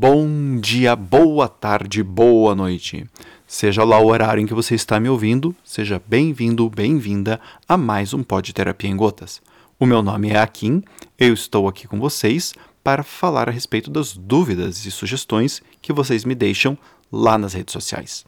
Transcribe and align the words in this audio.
Bom 0.00 0.60
dia, 0.60 0.94
boa 0.94 1.48
tarde, 1.48 2.04
boa 2.04 2.54
noite. 2.54 3.04
Seja 3.48 3.82
lá 3.82 3.98
o 3.98 4.06
horário 4.06 4.40
em 4.40 4.46
que 4.46 4.54
você 4.54 4.76
está 4.76 5.00
me 5.00 5.08
ouvindo, 5.08 5.52
seja 5.64 6.00
bem-vindo, 6.06 6.70
bem-vinda 6.70 7.40
a 7.68 7.76
mais 7.76 8.14
um 8.14 8.22
Pod 8.22 8.52
Terapia 8.52 8.88
em 8.88 8.96
Gotas. 8.96 9.42
O 9.76 9.84
meu 9.84 10.00
nome 10.00 10.30
é 10.30 10.38
Akin, 10.38 10.84
eu 11.18 11.34
estou 11.34 11.66
aqui 11.66 11.88
com 11.88 11.98
vocês 11.98 12.54
para 12.84 13.02
falar 13.02 13.48
a 13.48 13.50
respeito 13.50 13.90
das 13.90 14.16
dúvidas 14.16 14.86
e 14.86 14.90
sugestões 14.92 15.60
que 15.82 15.92
vocês 15.92 16.24
me 16.24 16.36
deixam 16.36 16.78
lá 17.10 17.36
nas 17.36 17.52
redes 17.52 17.72
sociais. 17.72 18.24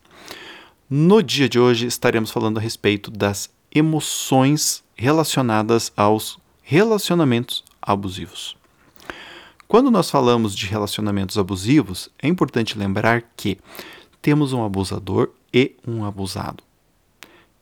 No 0.90 1.22
dia 1.22 1.48
de 1.48 1.60
hoje 1.60 1.86
estaremos 1.86 2.32
falando 2.32 2.58
a 2.58 2.60
respeito 2.60 3.12
das 3.12 3.48
emoções 3.72 4.82
relacionadas 4.96 5.92
aos 5.96 6.36
relacionamentos 6.64 7.62
abusivos. 7.80 8.59
Quando 9.70 9.88
nós 9.88 10.10
falamos 10.10 10.56
de 10.56 10.66
relacionamentos 10.66 11.38
abusivos, 11.38 12.10
é 12.20 12.26
importante 12.26 12.76
lembrar 12.76 13.22
que 13.36 13.56
temos 14.20 14.52
um 14.52 14.64
abusador 14.64 15.30
e 15.54 15.76
um 15.86 16.04
abusado. 16.04 16.64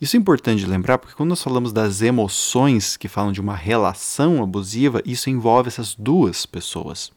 Isso 0.00 0.16
é 0.16 0.18
importante 0.18 0.64
lembrar 0.64 0.96
porque 0.96 1.14
quando 1.14 1.28
nós 1.28 1.42
falamos 1.42 1.70
das 1.70 2.00
emoções 2.00 2.96
que 2.96 3.08
falam 3.08 3.30
de 3.30 3.42
uma 3.42 3.54
relação 3.54 4.42
abusiva, 4.42 5.02
isso 5.04 5.28
envolve 5.28 5.68
essas 5.68 5.94
duas 5.94 6.46
pessoas, 6.46 7.12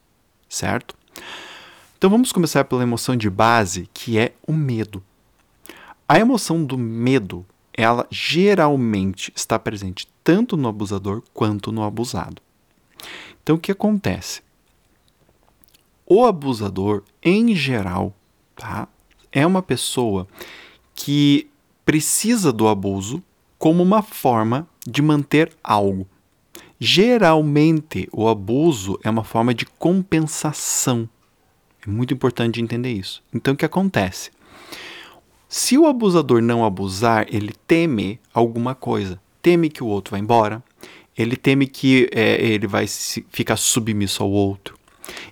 certo? 0.49 0.93
Então 1.97 2.09
vamos 2.09 2.33
começar 2.33 2.65
pela 2.65 2.83
emoção 2.83 3.15
de 3.15 3.29
base, 3.29 3.89
que 3.93 4.17
é 4.17 4.33
o 4.45 4.51
medo. 4.51 5.01
A 6.05 6.19
emoção 6.19 6.65
do 6.65 6.77
medo, 6.77 7.45
ela 7.73 8.05
geralmente 8.11 9.31
está 9.33 9.57
presente 9.57 10.05
tanto 10.21 10.57
no 10.57 10.67
abusador 10.67 11.23
quanto 11.33 11.71
no 11.71 11.81
abusado. 11.81 12.41
Então 13.41 13.55
o 13.55 13.59
que 13.59 13.71
acontece? 13.71 14.41
O 16.13 16.25
abusador, 16.25 17.03
em 17.23 17.55
geral, 17.55 18.13
tá, 18.53 18.85
é 19.31 19.47
uma 19.47 19.61
pessoa 19.61 20.27
que 20.93 21.47
precisa 21.85 22.51
do 22.51 22.67
abuso 22.67 23.23
como 23.57 23.81
uma 23.81 24.01
forma 24.01 24.67
de 24.85 25.01
manter 25.01 25.53
algo. 25.63 26.05
Geralmente, 26.77 28.09
o 28.11 28.27
abuso 28.27 28.99
é 29.05 29.09
uma 29.09 29.23
forma 29.23 29.53
de 29.53 29.65
compensação. 29.65 31.07
É 31.81 31.89
muito 31.89 32.13
importante 32.13 32.59
entender 32.59 32.91
isso. 32.91 33.23
Então, 33.33 33.53
o 33.53 33.57
que 33.57 33.63
acontece? 33.63 34.31
Se 35.47 35.77
o 35.77 35.87
abusador 35.87 36.41
não 36.41 36.65
abusar, 36.65 37.25
ele 37.29 37.53
teme 37.65 38.19
alguma 38.33 38.75
coisa. 38.75 39.17
Teme 39.41 39.69
que 39.69 39.81
o 39.81 39.87
outro 39.87 40.11
vá 40.11 40.19
embora. 40.19 40.61
Ele 41.17 41.37
teme 41.37 41.67
que 41.67 42.09
é, 42.11 42.33
ele 42.43 42.67
vai 42.67 42.85
ficar 43.29 43.55
submisso 43.55 44.21
ao 44.21 44.29
outro. 44.29 44.80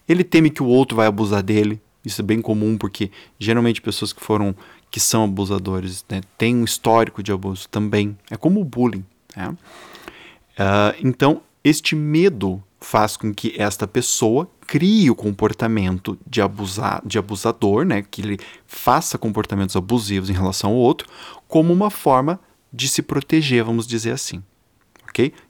Ele 0.08 0.24
teme 0.24 0.50
que 0.50 0.64
o 0.64 0.68
outro 0.68 0.96
vai 0.96 1.08
abusar 1.08 1.44
dele. 1.44 1.82
Isso 2.04 2.22
é 2.22 2.24
bem 2.24 2.42
comum 2.42 2.78
porque 2.78 3.12
geralmente 3.38 3.82
pessoas 3.82 4.14
que 4.14 4.22
foram 4.22 4.56
que 4.90 5.00
são 5.00 5.24
abusadores 5.24 6.04
né, 6.10 6.22
têm 6.38 6.56
um 6.56 6.64
histórico 6.64 7.22
de 7.22 7.32
abuso 7.32 7.68
também. 7.70 8.18
É 8.30 8.38
como 8.38 8.62
o 8.62 8.66
bullying. 8.66 9.06
Né? 9.36 9.50
Uh, 9.50 10.96
então, 11.04 11.42
este 11.64 11.96
medo 11.96 12.64
faz 12.82 13.18
com 13.18 13.34
que 13.34 13.54
esta 13.58 13.88
pessoa 13.88 14.50
crie 14.66 15.10
o 15.10 15.16
comportamento 15.16 16.18
de, 16.26 16.42
abusar, 16.42 17.02
de 17.06 17.20
abusador, 17.20 17.86
né, 17.86 18.02
que 18.02 18.22
ele 18.22 18.40
faça 18.66 19.18
comportamentos 19.18 19.76
abusivos 19.76 20.30
em 20.30 20.34
relação 20.34 20.72
ao 20.72 20.78
outro, 20.78 21.08
como 21.48 21.74
uma 21.74 21.90
forma 21.90 22.40
de 22.72 22.88
se 22.88 23.02
proteger, 23.02 23.64
vamos 23.64 23.86
dizer 23.86 24.12
assim 24.12 24.42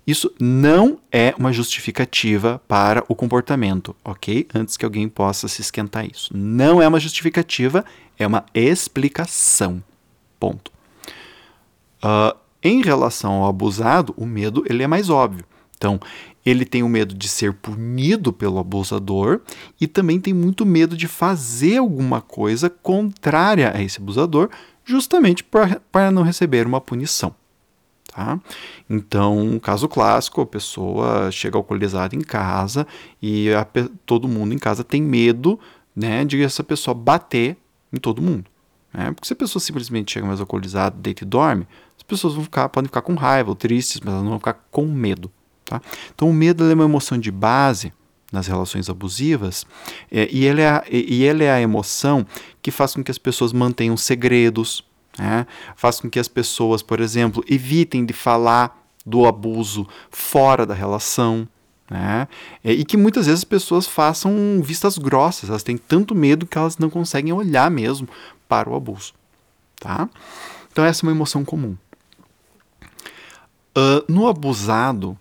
Isso 0.06 0.32
não 0.40 1.00
é 1.12 1.34
uma 1.38 1.54
justificativa 1.54 2.62
para 2.68 3.04
o 3.08 3.16
comportamento, 3.16 3.96
ok? 4.04 4.48
Antes 4.54 4.76
que 4.76 4.86
alguém 4.86 5.08
possa 5.08 5.48
se 5.48 5.62
esquentar 5.62 6.06
isso. 6.06 6.36
Não 6.36 6.82
é 6.82 6.88
uma 6.88 7.00
justificativa, 7.00 7.86
é 8.18 8.26
uma 8.26 8.46
explicação. 8.54 9.84
Ponto. 10.40 10.72
Uh, 12.04 12.38
em 12.64 12.82
relação 12.82 13.34
ao 13.34 13.50
abusado, 13.50 14.14
o 14.18 14.26
medo 14.26 14.64
ele 14.68 14.84
é 14.84 14.88
mais 14.88 15.10
óbvio. 15.10 15.46
Então, 15.78 16.00
ele 16.46 16.66
tem 16.66 16.84
o 16.84 16.90
medo 16.90 17.16
de 17.16 17.28
ser 17.30 17.54
punido 17.54 18.34
pelo 18.34 18.60
abusador 18.60 19.42
e 19.80 19.88
também 19.88 20.20
tem 20.20 20.34
muito 20.34 20.66
medo 20.66 20.98
de 20.98 21.08
fazer 21.08 21.78
alguma 21.78 22.22
coisa 22.22 22.70
contrária 22.70 23.72
a 23.74 23.82
esse 23.82 24.00
abusador, 24.00 24.50
justamente 24.84 25.44
para 25.44 26.12
não 26.12 26.24
receber 26.24 26.66
uma 26.66 26.82
punição. 26.82 27.34
Tá? 28.12 28.40
Então, 28.90 29.60
caso 29.62 29.88
clássico, 29.88 30.42
a 30.42 30.46
pessoa 30.46 31.32
chega 31.32 31.58
alcoolizada 31.58 32.16
em 32.16 32.22
casa 32.22 32.88
e 33.22 33.54
a, 33.54 33.66
todo 34.06 34.28
mundo 34.28 34.54
em 34.54 34.58
casa 34.58 34.84
tem 34.84 35.02
medo 35.02 35.60
né, 35.96 36.26
de 36.26 36.42
essa 36.44 36.64
pessoa 36.64 36.96
bater 36.96 37.56
em 37.94 37.98
todo 37.98 38.22
mundo. 38.22 38.46
Né? 38.92 39.12
Porque 39.12 39.28
se 39.28 39.34
a 39.34 39.36
pessoa 39.36 39.62
simplesmente 39.62 40.12
chega 40.12 40.26
mais 40.26 40.40
alcoolizada, 40.40 40.96
deita 40.98 41.24
e 41.24 41.28
dorme, 41.28 41.68
as 41.96 42.04
pessoas 42.04 42.34
vão 42.34 42.44
ficar, 42.44 42.68
podem 42.70 42.88
ficar 42.88 43.04
com 43.04 43.14
raiva 43.14 43.50
ou 43.50 43.56
tristes, 43.56 44.00
mas 44.00 44.12
elas 44.12 44.24
não 44.24 44.32
vão 44.32 44.40
ficar 44.40 44.66
com 44.72 44.86
medo. 44.88 45.32
Tá? 45.64 45.80
Então, 46.14 46.30
o 46.32 46.34
medo 46.34 46.64
é 46.64 46.74
uma 46.74 46.86
emoção 46.86 47.18
de 47.18 47.30
base 47.30 47.94
nas 48.32 48.48
relações 48.48 48.90
abusivas 48.90 49.66
é, 50.12 50.28
e, 50.32 50.46
ele 50.46 50.62
é 50.62 50.70
a, 50.70 50.84
e 50.90 51.24
ele 51.24 51.44
é 51.44 51.52
a 51.52 51.62
emoção 51.62 52.26
que 52.62 52.72
faz 52.72 52.94
com 52.94 53.04
que 53.04 53.12
as 53.12 53.18
pessoas 53.18 53.54
mantenham 53.54 53.98
segredos, 53.98 54.84
né? 55.20 55.46
Faz 55.76 56.00
com 56.00 56.10
que 56.10 56.18
as 56.18 56.30
pessoas, 56.30 56.82
por 56.82 57.02
exemplo, 57.02 57.44
evitem 57.48 58.06
de 58.06 58.14
falar 58.14 58.88
do 59.06 59.26
abuso 59.26 59.86
fora 60.10 60.66
da 60.66 60.74
relação. 60.74 61.48
Né? 61.90 62.28
E 62.64 62.86
que 62.86 62.96
muitas 62.96 63.26
vezes 63.26 63.42
as 63.42 63.44
pessoas 63.44 63.88
façam 63.88 64.62
vistas 64.64 64.98
grossas, 64.98 65.50
elas 65.50 65.64
têm 65.64 65.78
tanto 65.78 66.16
medo 66.16 66.46
que 66.46 66.58
elas 66.58 66.78
não 66.78 66.90
conseguem 66.90 67.34
olhar 67.34 67.70
mesmo 67.70 68.08
para 68.48 68.70
o 68.70 68.76
abuso. 68.76 69.14
Tá? 69.80 70.10
Então, 70.72 70.86
essa 70.86 71.04
é 71.04 71.08
uma 71.08 71.12
emoção 71.12 71.44
comum. 71.44 71.76
Uh, 73.76 74.04
no 74.08 74.28
abusado, 74.28 75.18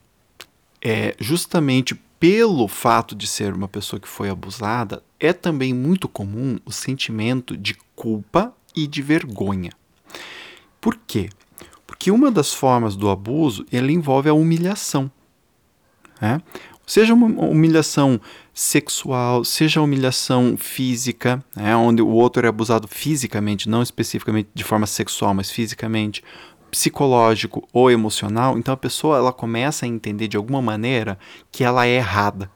é 0.83 1.17
justamente 1.19 1.95
pelo 2.21 2.69
fato 2.69 3.15
de 3.15 3.27
ser 3.27 3.55
uma 3.55 3.69
pessoa 3.69 3.99
que 3.99 4.09
foi 4.09 4.29
abusada, 4.29 5.03
é 5.19 5.33
também 5.33 5.73
muito 5.73 6.09
comum 6.09 6.59
o 6.65 6.73
sentimento 6.73 7.57
de 7.57 7.77
culpa 7.95 8.53
e 8.75 8.87
de 8.87 9.01
vergonha. 9.01 9.71
Por 10.81 10.97
quê? 11.07 11.29
Porque 11.87 12.11
uma 12.11 12.31
das 12.31 12.53
formas 12.53 12.97
do 12.97 13.09
abuso 13.09 13.65
ele 13.73 13.93
envolve 13.93 14.29
a 14.29 14.35
humilhação. 14.35 15.11
Né? 16.21 16.41
Seja 16.87 17.13
uma 17.13 17.27
humilhação 17.27 18.21
sexual, 18.55 19.45
seja 19.45 19.81
humilhação 19.81 20.57
física, 20.57 21.45
né? 21.55 21.77
onde 21.77 22.01
o 22.01 22.09
outro 22.09 22.45
é 22.45 22.49
abusado 22.49 22.89
fisicamente, 22.89 23.69
não 23.69 23.83
especificamente 23.83 24.49
de 24.55 24.65
forma 24.65 24.87
sexual, 24.87 25.35
mas 25.35 25.51
fisicamente, 25.51 26.23
psicológico 26.71 27.67
ou 27.73 27.91
emocional, 27.91 28.59
então 28.59 28.73
a 28.73 28.77
pessoa 28.77 29.19
ela 29.19 29.33
começa 29.33 29.85
a 29.87 29.89
entender 29.89 30.29
de 30.29 30.37
alguma 30.37 30.61
maneira 30.61 31.19
que 31.51 31.65
ela 31.65 31.87
é 31.87 31.97
errada. 31.97 32.51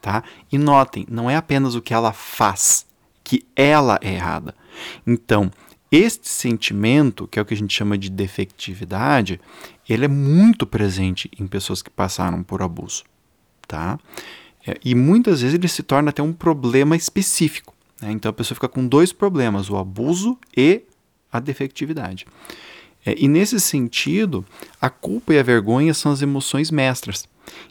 Tá? 0.00 0.22
E 0.52 0.58
notem, 0.58 1.06
não 1.08 1.30
é 1.30 1.36
apenas 1.36 1.74
o 1.74 1.80
que 1.80 1.94
ela 1.94 2.12
faz, 2.12 2.86
que 3.22 3.46
ela 3.56 3.98
é 4.02 4.12
errada. 4.12 4.54
Então, 5.06 5.50
este 5.96 6.28
sentimento, 6.28 7.28
que 7.28 7.38
é 7.38 7.42
o 7.42 7.44
que 7.44 7.54
a 7.54 7.56
gente 7.56 7.72
chama 7.72 7.96
de 7.96 8.10
defectividade, 8.10 9.40
ele 9.88 10.06
é 10.06 10.08
muito 10.08 10.66
presente 10.66 11.30
em 11.38 11.46
pessoas 11.46 11.82
que 11.82 11.90
passaram 11.90 12.42
por 12.42 12.62
abuso, 12.62 13.04
tá? 13.68 13.98
É, 14.66 14.76
e 14.84 14.92
muitas 14.92 15.40
vezes 15.40 15.54
ele 15.54 15.68
se 15.68 15.84
torna 15.84 16.10
até 16.10 16.20
um 16.20 16.32
problema 16.32 16.96
específico. 16.96 17.74
Né? 18.02 18.10
Então 18.10 18.28
a 18.28 18.32
pessoa 18.32 18.56
fica 18.56 18.68
com 18.68 18.86
dois 18.86 19.12
problemas: 19.12 19.70
o 19.70 19.76
abuso 19.76 20.36
e 20.56 20.82
a 21.30 21.38
defectividade. 21.38 22.26
É, 23.06 23.14
e 23.16 23.28
nesse 23.28 23.60
sentido, 23.60 24.44
a 24.80 24.90
culpa 24.90 25.32
e 25.32 25.38
a 25.38 25.42
vergonha 25.44 25.94
são 25.94 26.10
as 26.10 26.22
emoções 26.22 26.72
mestras. 26.72 27.28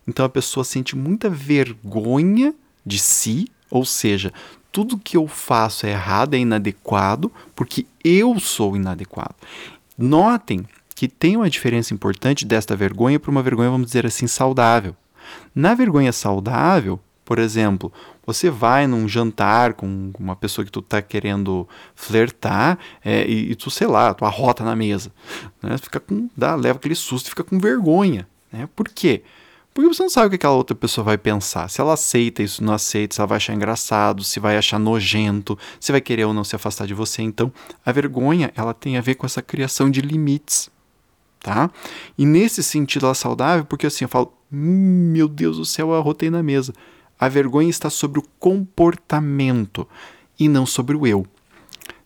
Então 0.08 0.26
a 0.26 0.30
pessoa 0.30 0.64
sente 0.64 0.96
muita 0.96 1.30
vergonha 1.30 2.54
de 2.86 3.00
si, 3.00 3.50
ou 3.70 3.84
seja, 3.84 4.32
tudo 4.74 4.98
que 4.98 5.16
eu 5.16 5.28
faço 5.28 5.86
é 5.86 5.92
errado, 5.92 6.34
é 6.34 6.40
inadequado, 6.40 7.32
porque 7.56 7.86
eu 8.04 8.40
sou 8.40 8.76
inadequado. 8.76 9.36
Notem 9.96 10.66
que 10.96 11.08
tem 11.08 11.38
uma 11.38 11.50
diferença 11.50 11.94
importante 11.94 12.44
desta 12.44 12.76
vergonha 12.76 13.20
para 13.20 13.30
uma 13.30 13.44
vergonha, 13.44 13.70
vamos 13.70 13.86
dizer 13.86 14.04
assim, 14.04 14.26
saudável. 14.26 14.96
Na 15.54 15.76
vergonha 15.76 16.12
saudável, 16.12 17.00
por 17.24 17.38
exemplo, 17.38 17.94
você 18.26 18.50
vai 18.50 18.88
num 18.88 19.08
jantar 19.08 19.74
com 19.76 20.12
uma 20.20 20.36
pessoa 20.36 20.66
que 20.66 20.72
tu 20.72 20.80
está 20.80 21.04
querendo 21.04 21.68
flertar 21.96 22.80
é, 23.06 23.28
e, 23.28 23.52
e, 23.52 23.56
tu, 23.56 23.70
sei 23.70 23.86
lá, 23.86 24.12
tu 24.14 24.26
arrota 24.26 24.64
na 24.64 24.76
mesa. 24.76 25.12
Né? 25.62 25.78
Fica 25.78 26.00
com, 26.00 26.28
dá, 26.36 26.56
leva 26.56 26.80
aquele 26.80 26.96
susto 26.96 27.28
e 27.28 27.30
fica 27.30 27.44
com 27.44 27.60
vergonha. 27.60 28.28
Né? 28.52 28.68
Por 28.76 28.90
quê? 28.90 29.22
Você 29.76 30.04
não 30.04 30.10
sabe 30.10 30.28
o 30.28 30.30
que 30.30 30.36
aquela 30.36 30.54
outra 30.54 30.76
pessoa 30.76 31.04
vai 31.04 31.18
pensar. 31.18 31.68
Se 31.68 31.82
ela 31.82 31.94
aceita 31.94 32.44
isso, 32.44 32.64
não 32.64 32.74
aceita, 32.74 33.16
se 33.16 33.22
ela 33.22 33.28
vai 33.28 33.38
achar 33.38 33.54
engraçado, 33.54 34.24
se 34.24 34.40
vai 34.40 34.56
achar 34.56 34.78
nojento, 34.78 35.58
se 35.80 35.92
vai 35.92 36.00
querer 36.00 36.26
ou 36.26 36.34
não 36.34 36.44
se 36.44 36.56
afastar 36.56 36.86
de 36.86 36.94
você. 36.94 37.24
Então, 37.24 37.52
a 37.84 37.92
vergonha, 37.92 38.52
ela 38.56 38.74
tem 38.74 38.98
a 38.98 39.02
ver 39.02 39.16
com 39.16 39.26
essa 39.26 39.42
criação 39.42 39.90
de 39.90 40.02
limites, 40.02 40.70
tá? 41.40 41.72
E 42.18 42.26
nesse 42.26 42.62
sentido 42.62 43.06
ela 43.06 43.14
é 43.14 43.16
saudável, 43.16 43.66
porque 43.66 43.88
assim, 43.88 44.06
eu 44.06 44.10
falo, 44.10 44.32
hum, 44.52 45.12
meu 45.12 45.28
Deus 45.28 45.58
do 45.58 45.66
céu, 45.66 45.90
eu 45.90 45.96
arrotei 45.96 46.30
na 46.30 46.44
mesa. 46.44 46.74
A 47.20 47.28
vergonha 47.28 47.70
está 47.70 47.90
sobre 47.90 48.20
o 48.20 48.26
comportamento 48.38 49.88
e 50.40 50.48
não 50.48 50.66
sobre 50.66 50.96
o 50.96 51.08
eu. 51.08 51.26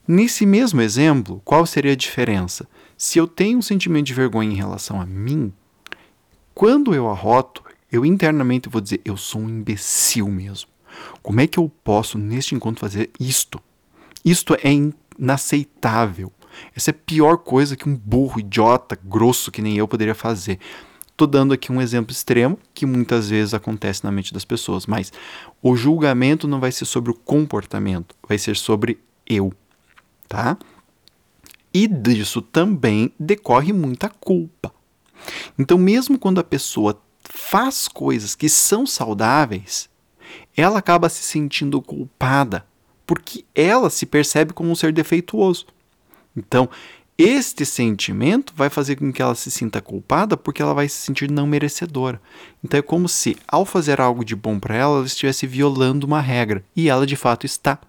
Nesse 0.07 0.45
mesmo 0.45 0.79
exemplo, 0.79 1.41
qual 1.43 1.65
seria 1.65 1.91
a 1.91 1.95
diferença? 1.95 2.67
Se 2.97 3.19
eu 3.19 3.27
tenho 3.27 3.57
um 3.57 3.61
sentimento 3.61 4.05
de 4.05 4.13
vergonha 4.13 4.51
em 4.51 4.55
relação 4.55 5.01
a 5.01 5.05
mim, 5.05 5.51
quando 6.57 6.95
eu 6.95 7.07
arroto, 7.07 7.63
eu 7.92 8.04
internamente 8.04 8.68
vou 8.68 8.81
dizer: 8.81 9.00
eu 9.06 9.15
sou 9.15 9.42
um 9.42 9.48
imbecil 9.48 10.27
mesmo. 10.27 10.68
Como 11.21 11.39
é 11.39 11.45
que 11.45 11.59
eu 11.59 11.71
posso, 11.83 12.18
neste 12.18 12.56
encontro, 12.56 12.81
fazer 12.81 13.12
isto? 13.19 13.62
Isto 14.25 14.57
é 14.63 14.71
inaceitável. 15.19 16.33
Essa 16.75 16.89
é 16.89 16.94
a 16.94 16.95
pior 16.95 17.38
coisa 17.38 17.75
que 17.75 17.88
um 17.88 17.95
burro, 17.95 18.39
idiota, 18.39 18.98
grosso 19.04 19.51
que 19.51 19.62
nem 19.62 19.77
eu 19.77 19.88
poderia 19.88 20.15
fazer. 20.15 20.57
Estou 21.12 21.27
dando 21.27 21.54
aqui 21.54 21.71
um 21.71 21.80
exemplo 21.80 22.12
extremo 22.12 22.57
que 22.74 22.88
muitas 22.88 23.30
vezes 23.30 23.53
acontece 23.53 24.03
na 24.03 24.12
mente 24.12 24.33
das 24.33 24.44
pessoas, 24.44 24.88
mas 24.88 25.13
o 25.62 25.75
julgamento 25.75 26.48
não 26.48 26.60
vai 26.60 26.71
ser 26.71 26.86
sobre 26.86 27.12
o 27.12 27.13
comportamento, 27.15 28.15
vai 28.27 28.39
ser 28.39 28.56
sobre 28.56 28.98
eu, 29.27 29.53
tá? 30.27 30.57
E 31.71 31.88
disso 31.88 32.42
também 32.42 33.13
decorre 33.19 33.71
muita 33.71 34.10
culpa. 34.10 34.75
Então, 35.57 35.77
mesmo 35.77 36.17
quando 36.17 36.39
a 36.39 36.43
pessoa 36.43 37.01
faz 37.23 37.87
coisas 37.87 38.35
que 38.35 38.49
são 38.49 38.85
saudáveis, 38.85 39.89
ela 40.55 40.79
acaba 40.79 41.09
se 41.09 41.23
sentindo 41.23 41.81
culpada, 41.81 42.65
porque 43.05 43.45
ela 43.53 43.89
se 43.89 44.05
percebe 44.05 44.53
como 44.53 44.71
um 44.71 44.75
ser 44.75 44.91
defeituoso. 44.93 45.65
Então, 46.35 46.69
este 47.17 47.65
sentimento 47.65 48.53
vai 48.55 48.69
fazer 48.69 48.95
com 48.95 49.11
que 49.11 49.23
ela 49.23 49.33
se 49.33 49.49
sinta 49.49 49.81
culpada 49.81 50.37
porque 50.37 50.61
ela 50.61 50.75
vai 50.75 50.87
se 50.87 50.97
sentir 50.97 51.31
não 51.31 51.47
merecedora. 51.47 52.21
Então 52.63 52.77
é 52.77 52.83
como 52.83 53.09
se, 53.09 53.35
ao 53.47 53.65
fazer 53.65 53.99
algo 53.99 54.23
de 54.23 54.35
bom 54.35 54.59
para 54.59 54.75
ela, 54.75 54.97
ela 54.97 55.05
estivesse 55.05 55.47
violando 55.47 56.05
uma 56.05 56.21
regra. 56.21 56.63
E 56.75 56.89
ela 56.89 57.07
de 57.07 57.15
fato 57.15 57.43
está. 57.43 57.79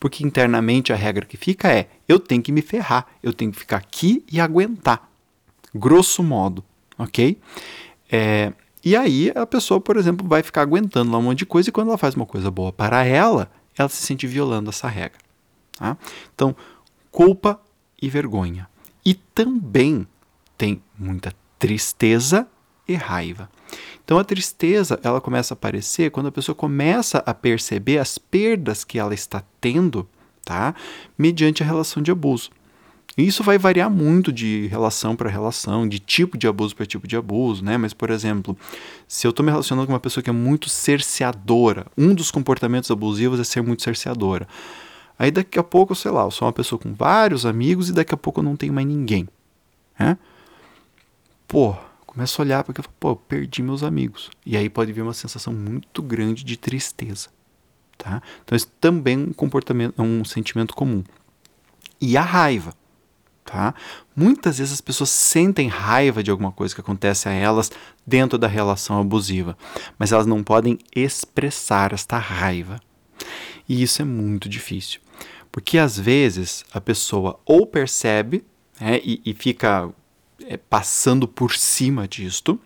Porque 0.00 0.24
internamente 0.24 0.92
a 0.92 0.96
regra 0.96 1.24
que 1.24 1.36
fica 1.36 1.72
é: 1.72 1.88
eu 2.08 2.18
tenho 2.18 2.42
que 2.42 2.50
me 2.50 2.60
ferrar, 2.60 3.06
eu 3.22 3.32
tenho 3.32 3.52
que 3.52 3.58
ficar 3.58 3.76
aqui 3.76 4.24
e 4.30 4.40
aguentar. 4.40 5.08
Grosso 5.76 6.22
modo, 6.22 6.64
ok? 6.98 7.38
É, 8.10 8.52
e 8.84 8.96
aí 8.96 9.32
a 9.34 9.46
pessoa, 9.46 9.80
por 9.80 9.96
exemplo, 9.96 10.26
vai 10.26 10.42
ficar 10.42 10.62
aguentando 10.62 11.10
lá 11.10 11.18
um 11.18 11.22
monte 11.22 11.38
de 11.38 11.46
coisa 11.46 11.68
e 11.68 11.72
quando 11.72 11.88
ela 11.88 11.98
faz 11.98 12.14
uma 12.14 12.26
coisa 12.26 12.50
boa 12.50 12.72
para 12.72 13.04
ela, 13.04 13.50
ela 13.76 13.88
se 13.88 14.02
sente 14.02 14.26
violando 14.26 14.70
essa 14.70 14.88
regra. 14.88 15.18
Tá? 15.78 15.96
Então, 16.34 16.54
culpa 17.10 17.60
e 18.00 18.08
vergonha. 18.08 18.68
E 19.04 19.14
também 19.14 20.06
tem 20.56 20.82
muita 20.98 21.32
tristeza 21.58 22.46
e 22.86 22.94
raiva. 22.94 23.50
Então 24.04 24.18
a 24.18 24.24
tristeza, 24.24 25.00
ela 25.02 25.20
começa 25.20 25.52
a 25.52 25.56
aparecer 25.56 26.10
quando 26.10 26.26
a 26.26 26.32
pessoa 26.32 26.54
começa 26.54 27.18
a 27.26 27.34
perceber 27.34 27.98
as 27.98 28.18
perdas 28.18 28.84
que 28.84 28.98
ela 28.98 29.14
está 29.14 29.42
tendo, 29.60 30.08
tá? 30.44 30.74
Mediante 31.18 31.62
a 31.62 31.66
relação 31.66 32.00
de 32.02 32.12
abuso. 32.12 32.50
E 33.16 33.26
isso 33.26 33.42
vai 33.42 33.56
variar 33.56 33.90
muito 33.90 34.30
de 34.30 34.66
relação 34.66 35.16
para 35.16 35.30
relação, 35.30 35.88
de 35.88 35.98
tipo 35.98 36.36
de 36.36 36.46
abuso 36.46 36.76
para 36.76 36.84
tipo 36.84 37.08
de 37.08 37.16
abuso, 37.16 37.64
né? 37.64 37.78
Mas, 37.78 37.94
por 37.94 38.10
exemplo, 38.10 38.56
se 39.08 39.26
eu 39.26 39.30
estou 39.30 39.44
me 39.44 39.50
relacionando 39.50 39.86
com 39.86 39.92
uma 39.94 40.00
pessoa 40.00 40.22
que 40.22 40.28
é 40.28 40.32
muito 40.32 40.68
cerceadora, 40.68 41.86
um 41.96 42.14
dos 42.14 42.30
comportamentos 42.30 42.90
abusivos 42.90 43.40
é 43.40 43.44
ser 43.44 43.62
muito 43.62 43.82
cerceadora. 43.82 44.46
Aí 45.18 45.30
daqui 45.30 45.58
a 45.58 45.64
pouco, 45.64 45.94
sei 45.94 46.10
lá, 46.10 46.24
eu 46.24 46.30
sou 46.30 46.46
uma 46.46 46.52
pessoa 46.52 46.78
com 46.78 46.92
vários 46.92 47.46
amigos 47.46 47.88
e 47.88 47.92
daqui 47.92 48.12
a 48.12 48.18
pouco 48.18 48.40
eu 48.40 48.44
não 48.44 48.54
tenho 48.54 48.74
mais 48.74 48.86
ninguém. 48.86 49.26
Né? 49.98 50.18
Pô, 51.48 51.74
começo 52.06 52.40
a 52.40 52.44
olhar 52.44 52.64
porque 52.64 52.80
eu 52.80 52.84
falo, 52.84 52.96
pô, 53.00 53.08
eu 53.10 53.16
perdi 53.16 53.62
meus 53.62 53.82
amigos. 53.82 54.30
E 54.44 54.58
aí 54.58 54.68
pode 54.68 54.92
vir 54.92 55.00
uma 55.00 55.14
sensação 55.14 55.54
muito 55.54 56.02
grande 56.02 56.44
de 56.44 56.58
tristeza. 56.58 57.30
Tá? 57.96 58.22
Então 58.44 58.54
isso 58.54 58.68
também 58.78 59.14
é 59.14 59.18
um 59.18 59.32
comportamento, 59.32 59.94
é 59.98 60.02
um 60.02 60.22
sentimento 60.22 60.74
comum. 60.74 61.02
E 61.98 62.14
a 62.16 62.22
raiva. 62.22 62.74
Tá? 63.46 63.72
Muitas 64.14 64.58
vezes 64.58 64.72
as 64.74 64.80
pessoas 64.80 65.08
sentem 65.08 65.68
raiva 65.68 66.20
de 66.20 66.32
alguma 66.32 66.50
coisa 66.50 66.74
que 66.74 66.80
acontece 66.80 67.28
a 67.28 67.32
elas 67.32 67.70
dentro 68.04 68.36
da 68.36 68.48
relação 68.48 69.00
abusiva, 69.00 69.56
mas 69.96 70.10
elas 70.10 70.26
não 70.26 70.42
podem 70.42 70.78
expressar 70.94 71.92
esta 71.92 72.18
raiva. 72.18 72.80
E 73.68 73.82
isso 73.82 74.02
é 74.02 74.04
muito 74.04 74.48
difícil. 74.48 75.00
Porque 75.52 75.78
às 75.78 75.96
vezes 75.96 76.64
a 76.72 76.80
pessoa 76.80 77.38
ou 77.46 77.66
percebe 77.66 78.44
né, 78.80 79.00
e, 79.02 79.22
e, 79.24 79.32
fica 79.32 79.90
é, 80.44 80.56
passando 80.56 81.28
por 81.28 81.54
cima 81.54 82.08
disto, 82.08 82.60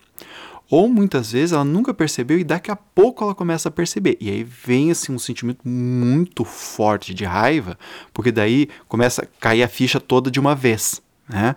ou 0.71 0.89
muitas 0.89 1.33
vezes 1.33 1.53
ela 1.53 1.65
nunca 1.65 1.93
percebeu 1.93 2.39
e 2.39 2.45
daqui 2.45 2.71
a 2.71 2.77
pouco 2.77 3.25
ela 3.25 3.35
começa 3.35 3.69
a 3.69 3.73
perceber. 3.73 4.17
E 4.21 4.31
aí 4.31 4.45
vem 4.45 4.91
assim 4.91 5.13
um 5.13 5.19
sentimento 5.19 5.67
muito 5.67 6.45
forte 6.45 7.13
de 7.13 7.25
raiva, 7.25 7.79
porque 8.15 8.31
daí 8.31 8.69
começa 8.87 9.23
a 9.23 9.27
cair 9.41 9.63
a 9.63 9.69
ficha 9.69 9.99
toda 9.99 10.31
de 10.31 10.39
uma 10.39 10.55
vez. 10.55 11.03
Né? 11.29 11.55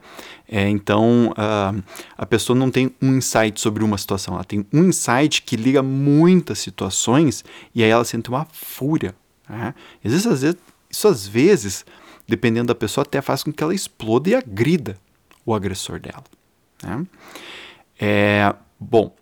É, 0.48 0.70
então 0.70 1.32
uh, 1.32 1.84
a 2.18 2.26
pessoa 2.26 2.58
não 2.58 2.70
tem 2.70 2.94
um 3.02 3.16
insight 3.16 3.60
sobre 3.60 3.84
uma 3.84 3.98
situação, 3.98 4.36
ela 4.36 4.44
tem 4.44 4.66
um 4.72 4.84
insight 4.84 5.42
que 5.42 5.56
liga 5.56 5.82
muitas 5.82 6.60
situações 6.60 7.44
e 7.74 7.84
aí 7.84 7.90
ela 7.90 8.06
sente 8.06 8.30
uma 8.30 8.46
fúria 8.52 9.16
né? 9.48 9.74
Às 10.04 10.12
vezes, 10.12 10.28
às 10.28 10.42
vezes, 10.42 10.58
isso 10.90 11.08
às 11.08 11.28
vezes, 11.28 11.86
dependendo 12.28 12.68
da 12.68 12.76
pessoa, 12.76 13.04
até 13.04 13.22
faz 13.22 13.44
com 13.44 13.52
que 13.52 13.64
ela 13.64 13.74
exploda 13.74 14.30
e 14.30 14.36
agrida 14.36 14.98
o 15.46 15.54
agressor 15.54 16.00
dela. 16.00 16.24
Né? 16.82 17.06
É, 18.00 18.56
bom, 18.84 19.16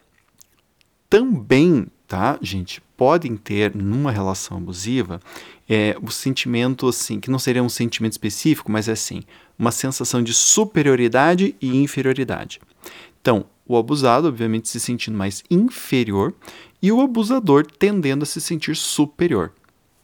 também, 1.10 1.88
tá, 2.08 2.38
gente, 2.42 2.82
podem 2.98 3.36
ter 3.36 3.76
numa 3.76 4.12
relação 4.12 4.58
abusiva 4.58 5.20
é, 5.70 5.96
o 6.02 6.10
sentimento 6.10 6.88
assim, 6.88 7.20
que 7.20 7.32
não 7.32 7.40
seria 7.40 7.64
um 7.64 7.70
sentimento 7.70 8.14
específico, 8.14 8.72
mas 8.72 8.88
é 8.88 8.94
assim, 8.94 9.22
uma 9.58 9.72
sensação 9.72 10.22
de 10.22 10.34
superioridade 10.34 11.56
e 11.62 11.78
inferioridade. 11.78 12.60
Então, 13.22 13.46
o 13.68 13.78
abusado, 13.78 14.28
obviamente, 14.28 14.68
se 14.68 14.80
sentindo 14.80 15.18
mais 15.18 15.44
inferior 15.50 16.34
e 16.82 16.92
o 16.92 17.00
abusador 17.00 17.66
tendendo 17.66 18.24
a 18.24 18.26
se 18.26 18.42
sentir 18.42 18.76
superior. 18.76 19.54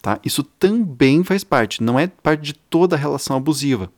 Tá? 0.01 0.19
Isso 0.23 0.43
também 0.43 1.23
faz 1.23 1.43
parte, 1.43 1.83
não 1.83 1.99
é 1.99 2.07
parte 2.07 2.41
de 2.41 2.53
toda 2.53 2.95
a 2.95 2.99
relação 2.99 3.35
abusiva. 3.35 3.91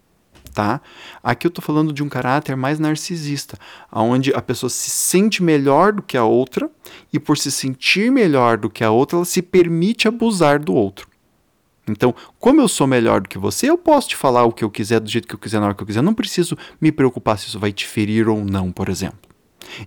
Tá? 0.60 0.82
Aqui 1.24 1.48
eu 1.48 1.50
estou 1.50 1.64
falando 1.64 1.94
de 1.94 2.04
um 2.04 2.10
caráter 2.10 2.54
mais 2.58 2.80
narcisista, 2.80 3.58
onde 3.90 4.34
a 4.34 4.42
pessoa 4.42 4.70
se 4.70 4.90
sente 4.90 5.42
melhor 5.42 5.94
do 5.94 6.02
que 6.02 6.18
a 6.18 6.26
outra 6.26 6.70
e, 7.14 7.18
por 7.18 7.38
se 7.38 7.50
sentir 7.50 8.12
melhor 8.12 8.58
do 8.58 8.70
que 8.70 8.84
a 8.84 8.92
outra, 8.92 9.20
ela 9.20 9.24
se 9.24 9.42
permite 9.42 10.06
abusar 10.06 10.60
do 10.60 10.74
outro. 10.74 11.08
Então, 11.88 12.14
como 12.38 12.60
eu 12.60 12.68
sou 12.68 12.86
melhor 12.86 13.22
do 13.22 13.30
que 13.30 13.38
você, 13.38 13.70
eu 13.70 13.78
posso 13.78 14.10
te 14.10 14.18
falar 14.18 14.44
o 14.44 14.52
que 14.52 14.66
eu 14.66 14.70
quiser, 14.70 15.00
do 15.00 15.10
jeito 15.10 15.30
que 15.30 15.36
eu 15.36 15.40
quiser, 15.40 15.62
na 15.62 15.68
hora 15.68 15.74
que 15.74 15.82
eu 15.82 15.88
quiser. 15.88 16.02
Não 16.02 16.14
preciso 16.14 16.58
me 16.82 16.92
preocupar 16.92 17.40
se 17.40 17.48
isso 17.48 17.58
vai 17.58 17.72
te 17.72 17.88
ferir 17.88 18.28
ou 18.28 18.44
não, 18.44 18.70
por 18.70 18.90
exemplo. 18.90 19.18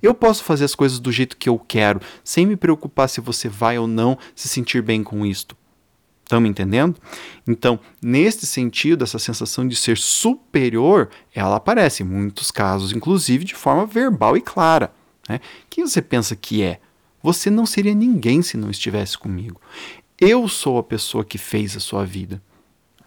Eu 0.03 0.15
posso 0.15 0.43
fazer 0.43 0.65
as 0.65 0.75
coisas 0.75 0.99
do 0.99 1.13
jeito 1.13 1.37
que 1.37 1.51
eu 1.51 1.59
quero, 1.59 2.01
sem 2.25 2.47
me 2.47 2.57
preocupar 2.57 3.11
se 3.11 3.21
você 3.21 3.47
vai 3.47 3.79
ou 3.79 3.87
não 3.87 4.17
se 4.35 4.49
sentir 4.49 4.81
bem 4.81 5.03
com 5.03 5.27
isto. 5.27 5.55
Estão 6.33 6.41
me 6.41 6.49
entendendo? 6.49 6.99
Então, 7.47 7.79
nesse 8.01 8.47
sentido, 8.47 9.05
essa 9.05 9.19
sensação 9.19 9.69
de 9.69 9.77
ser 9.77 9.99
superior, 9.99 11.11
ela 11.35 11.57
aparece 11.57 12.03
em 12.03 12.07
muitos 12.07 12.51
casos, 12.51 12.91
inclusive 12.91 13.45
de 13.45 13.55
forma 13.55 13.85
verbal 13.85 14.35
e 14.35 14.41
clara. 14.41 14.95
Né? 15.29 15.41
Quem 15.69 15.87
você 15.87 16.01
pensa 16.01 16.35
que 16.35 16.63
é? 16.63 16.81
Você 17.23 17.51
não 17.51 17.67
seria 17.67 17.95
ninguém 17.95 18.41
se 18.41 18.57
não 18.57 18.71
estivesse 18.71 19.19
comigo. 19.19 19.61
Eu 20.19 20.49
sou 20.49 20.79
a 20.79 20.83
pessoa 20.83 21.23
que 21.23 21.37
fez 21.37 21.77
a 21.77 21.81
sua 21.81 22.03
vida. 22.07 22.43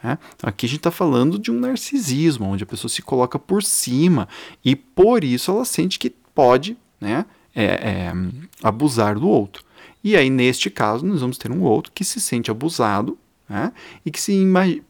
Né? 0.03 0.19
Aqui 0.43 0.67
a 0.67 0.69
gente 0.69 0.77
está 0.77 0.91
falando 0.91 1.39
de 1.39 1.49
um 1.49 1.59
narcisismo, 1.59 2.45
onde 2.45 2.63
a 2.63 2.67
pessoa 2.67 2.91
se 2.91 3.01
coloca 3.01 3.39
por 3.39 3.63
cima 3.63 4.27
e 4.63 4.75
por 4.75 5.23
isso 5.23 5.49
ela 5.49 5.65
sente 5.65 5.97
que 5.97 6.11
pode 6.11 6.77
né, 7.01 7.25
é, 7.55 7.65
é, 7.65 8.13
abusar 8.61 9.17
do 9.17 9.27
outro. 9.27 9.64
E 10.05 10.15
aí, 10.15 10.29
neste 10.29 10.69
caso, 10.69 11.03
nós 11.03 11.21
vamos 11.21 11.35
ter 11.35 11.51
um 11.51 11.63
outro 11.63 11.91
que 11.91 12.03
se 12.03 12.21
sente 12.21 12.51
abusado 12.51 13.17
né? 13.49 13.73
e 14.05 14.11
que 14.11 14.21
se 14.21 14.39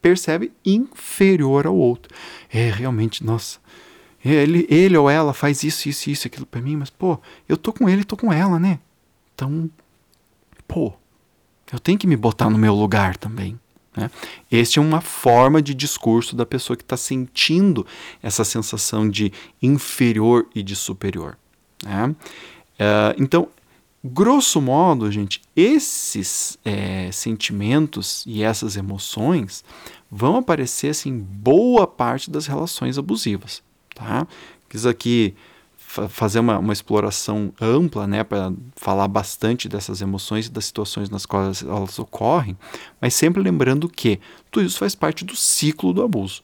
percebe 0.01 0.51
inferior 0.65 1.65
ao 1.65 1.73
outro. 1.73 2.13
É 2.51 2.69
realmente, 2.69 3.23
nossa, 3.23 3.59
ele, 4.25 4.67
ele 4.69 4.97
ou 4.97 5.09
ela 5.09 5.33
faz 5.33 5.63
isso, 5.63 5.87
isso, 5.87 6.09
isso, 6.09 6.27
aquilo 6.27 6.45
para 6.45 6.59
mim, 6.59 6.75
mas 6.75 6.89
pô, 6.89 7.17
eu 7.47 7.55
tô 7.55 7.71
com 7.71 7.87
ele, 7.87 8.03
tô 8.03 8.17
com 8.17 8.33
ela, 8.33 8.59
né? 8.59 8.77
Então, 9.33 9.69
pô, 10.67 10.91
eu 11.71 11.79
tenho 11.79 11.97
que 11.97 12.07
me 12.07 12.17
botar 12.17 12.49
no 12.49 12.57
meu 12.57 12.75
lugar 12.75 13.15
também. 13.15 13.57
Né? 13.95 14.11
Este 14.51 14.79
é 14.79 14.81
uma 14.81 14.99
forma 14.99 15.61
de 15.61 15.73
discurso 15.73 16.35
da 16.35 16.45
pessoa 16.45 16.75
que 16.75 16.83
está 16.83 16.97
sentindo 16.97 17.87
essa 18.21 18.43
sensação 18.43 19.09
de 19.09 19.31
inferior 19.61 20.45
e 20.53 20.61
de 20.61 20.75
superior. 20.75 21.37
Né? 21.85 22.07
Uh, 22.07 23.15
então, 23.17 23.47
Grosso 24.07 24.61
modo, 24.61 25.11
gente, 25.11 25.41
esses 25.55 26.59
é, 26.63 27.09
sentimentos 27.11 28.23
e 28.27 28.43
essas 28.43 28.77
emoções 28.77 29.63
vão 30.11 30.37
aparecer 30.37 30.89
assim, 30.89 31.09
em 31.09 31.17
boa 31.17 31.87
parte 31.87 32.29
das 32.29 32.45
relações 32.45 32.99
abusivas. 32.99 33.63
Tá? 33.95 34.27
Quis 34.69 34.85
aqui 34.85 35.33
fazer 36.07 36.37
uma, 36.37 36.59
uma 36.59 36.71
exploração 36.71 37.51
ampla, 37.59 38.05
né, 38.05 38.23
para 38.23 38.53
falar 38.75 39.07
bastante 39.07 39.67
dessas 39.67 40.01
emoções 40.01 40.45
e 40.45 40.51
das 40.51 40.65
situações 40.65 41.09
nas 41.09 41.25
quais 41.25 41.63
elas 41.63 41.97
ocorrem, 41.97 42.55
mas 43.01 43.15
sempre 43.15 43.41
lembrando 43.41 43.89
que 43.89 44.19
tudo 44.51 44.67
isso 44.67 44.77
faz 44.77 44.93
parte 44.93 45.25
do 45.25 45.35
ciclo 45.35 45.91
do 45.91 46.03
abuso. 46.03 46.43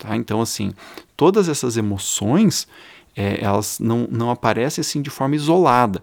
Tá? 0.00 0.16
Então, 0.16 0.40
assim, 0.40 0.72
todas 1.16 1.48
essas 1.48 1.76
emoções, 1.76 2.66
é, 3.14 3.38
elas 3.40 3.78
não, 3.78 4.08
não 4.10 4.32
aparecem 4.32 4.82
assim 4.82 5.00
de 5.00 5.10
forma 5.10 5.36
isolada. 5.36 6.02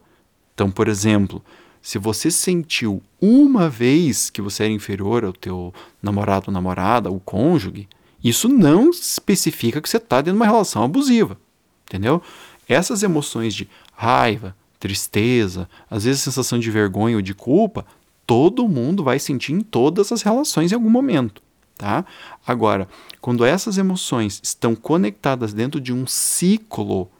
Então, 0.55 0.71
por 0.71 0.87
exemplo, 0.87 1.43
se 1.81 1.99
você 1.99 2.31
sentiu 2.31 3.03
uma 3.21 3.69
vez 3.69 4.31
que 4.31 4.41
você 4.41 4.63
era 4.63 4.73
inferior 4.73 5.23
ao 5.23 5.33
teu 5.33 5.71
namorado 6.01 6.45
ou 6.47 6.53
namorada, 6.53 7.11
o 7.11 7.19
cônjuge, 7.19 7.87
isso 8.23 8.49
não 8.49 8.89
especifica 8.89 9.79
que 9.79 9.87
você 9.87 9.97
está 9.97 10.17
dentro 10.17 10.31
de 10.31 10.37
uma 10.37 10.51
relação 10.51 10.83
abusiva, 10.83 11.37
entendeu? 11.85 12.23
Essas 12.67 13.03
emoções 13.03 13.53
de 13.53 13.69
raiva, 13.93 14.55
tristeza, 14.79 15.69
às 15.87 16.05
vezes 16.05 16.21
sensação 16.21 16.57
de 16.57 16.71
vergonha 16.71 17.17
ou 17.17 17.21
de 17.21 17.35
culpa, 17.35 17.85
todo 18.25 18.67
mundo 18.67 19.03
vai 19.03 19.19
sentir 19.19 19.53
em 19.53 19.61
todas 19.61 20.11
as 20.11 20.21
relações 20.23 20.71
em 20.71 20.75
algum 20.75 20.89
momento, 20.89 21.41
tá? 21.77 22.03
Agora, 22.47 22.87
quando 23.21 23.45
essas 23.45 23.77
emoções 23.77 24.39
estão 24.41 24.73
conectadas 24.73 25.53
dentro 25.53 25.79
de 25.79 25.93
um 25.93 26.07
ciclo, 26.07 27.11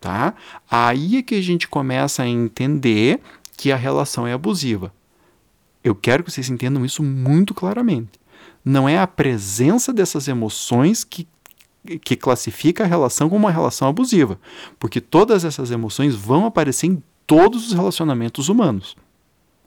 tá? 0.00 0.34
Aí 0.70 1.18
é 1.18 1.22
que 1.22 1.34
a 1.34 1.42
gente 1.42 1.68
começa 1.68 2.22
a 2.22 2.28
entender 2.28 3.20
que 3.56 3.72
a 3.72 3.76
relação 3.76 4.26
é 4.26 4.32
abusiva. 4.32 4.92
Eu 5.82 5.94
quero 5.94 6.22
que 6.22 6.30
vocês 6.30 6.48
entendam 6.48 6.84
isso 6.84 7.02
muito 7.02 7.54
claramente. 7.54 8.20
Não 8.64 8.88
é 8.88 8.98
a 8.98 9.06
presença 9.06 9.92
dessas 9.92 10.28
emoções 10.28 11.04
que 11.04 11.26
que 12.02 12.16
classifica 12.16 12.84
a 12.84 12.86
relação 12.86 13.30
como 13.30 13.46
uma 13.46 13.52
relação 13.52 13.88
abusiva, 13.88 14.38
porque 14.78 15.00
todas 15.00 15.44
essas 15.44 15.70
emoções 15.70 16.14
vão 16.14 16.44
aparecer 16.44 16.86
em 16.86 17.02
todos 17.26 17.68
os 17.68 17.72
relacionamentos 17.72 18.48
humanos. 18.48 18.96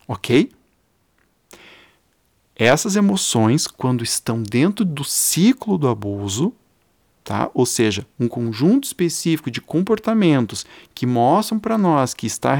OK? 0.07 0.51
Essas 2.55 2.95
emoções, 2.95 3.65
quando 3.65 4.03
estão 4.03 4.43
dentro 4.43 4.85
do 4.85 5.03
ciclo 5.03 5.77
do 5.77 5.87
abuso, 5.87 6.53
tá? 7.23 7.49
Ou 7.53 7.65
seja, 7.65 8.05
um 8.19 8.27
conjunto 8.27 8.85
específico 8.85 9.51
de 9.51 9.61
comportamentos 9.61 10.65
que 10.93 11.05
mostram 11.05 11.59
para 11.59 11.77
nós 11.77 12.13
que 12.13 12.27
está 12.27 12.57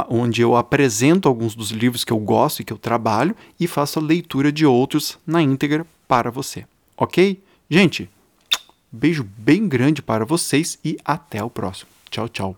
onde 0.08 0.40
eu 0.40 0.56
apresento 0.56 1.28
alguns 1.28 1.54
dos 1.54 1.70
livros 1.70 2.04
que 2.04 2.12
eu 2.12 2.18
gosto 2.18 2.60
e 2.60 2.64
que 2.64 2.72
eu 2.72 2.78
trabalho 2.78 3.34
e 3.58 3.66
faço 3.66 3.98
a 3.98 4.02
leitura 4.02 4.52
de 4.52 4.64
outros 4.64 5.18
na 5.26 5.42
íntegra 5.42 5.86
para 6.06 6.30
você. 6.30 6.64
Ok? 6.96 7.42
Gente, 7.68 8.08
beijo 8.90 9.26
bem 9.36 9.68
grande 9.68 10.00
para 10.00 10.24
vocês 10.24 10.78
e 10.84 10.96
até 11.04 11.42
o 11.42 11.50
próximo. 11.50 11.90
Tchau, 12.10 12.28
tchau. 12.28 12.56